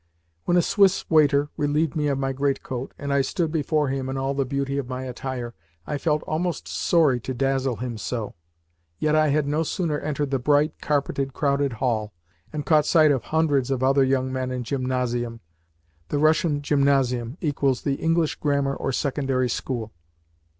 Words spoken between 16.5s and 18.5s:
gymnasium = the English